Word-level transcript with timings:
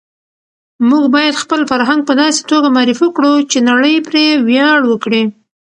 موږ 0.89 1.03
باید 1.15 1.41
خپل 1.43 1.61
فرهنګ 1.71 2.01
په 2.07 2.13
داسې 2.21 2.41
توګه 2.51 2.67
معرفي 2.75 3.07
کړو 3.15 3.33
چې 3.51 3.59
نړۍ 3.69 3.95
پرې 4.07 4.25
ویاړ 4.47 4.79
وکړي. 4.87 5.23